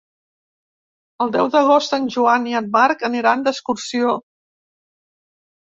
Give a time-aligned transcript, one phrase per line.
[1.25, 4.19] El deu d'agost en Joan i en Marc aniran d'excursió.